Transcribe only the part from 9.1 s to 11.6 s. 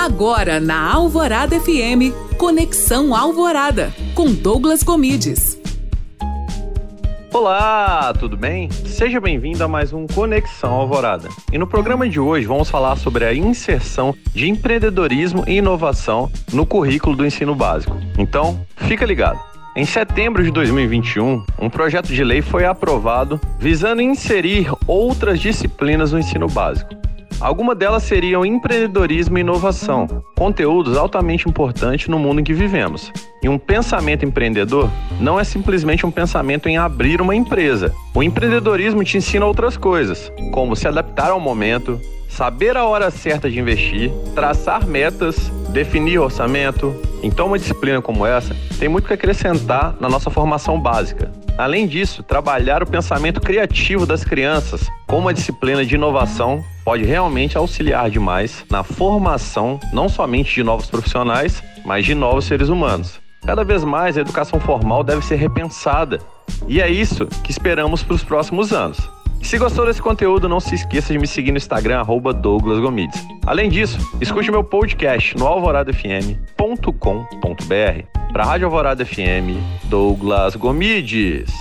bem-vindo a mais um Conexão Alvorada. E